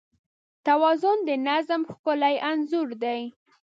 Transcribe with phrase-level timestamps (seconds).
[0.65, 3.21] توازن د نظم ښکلی انځور دی.